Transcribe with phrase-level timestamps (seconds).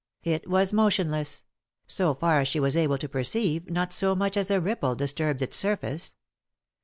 [0.23, 1.43] It was motionless;
[1.85, 5.43] so far as she was able to perceive, not so much as a ripple disturbed
[5.43, 6.15] its surface.